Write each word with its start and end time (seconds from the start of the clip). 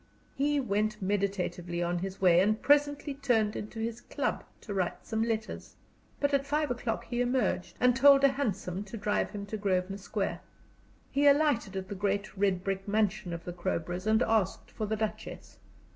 He 0.35 0.59
went 0.59 0.99
meditatively 0.99 1.83
on 1.83 1.99
his 1.99 2.19
way, 2.19 2.39
and 2.39 2.59
presently 2.59 3.13
turned 3.13 3.55
into 3.55 3.79
his 3.79 4.01
club 4.01 4.43
to 4.61 4.73
write 4.73 5.05
some 5.05 5.21
letters. 5.21 5.75
But 6.19 6.33
at 6.33 6.43
five 6.47 6.71
o'clock 6.71 7.03
he 7.05 7.21
emerged, 7.21 7.75
and 7.79 7.95
told 7.95 8.23
a 8.23 8.29
hansom 8.29 8.83
to 8.85 8.97
drive 8.97 9.29
him 9.29 9.45
to 9.45 9.57
Grosvenor 9.57 9.99
Square. 9.99 10.41
He 11.11 11.27
alighted 11.27 11.75
at 11.75 11.87
the 11.87 11.93
great 11.93 12.35
red 12.35 12.63
brick 12.63 12.87
mansion 12.87 13.31
of 13.31 13.45
the 13.45 13.53
Crowboroughs, 13.53 14.07
and 14.07 14.23
asked 14.23 14.71
for 14.71 14.87
the 14.87 14.95
Duchess. 14.97 15.59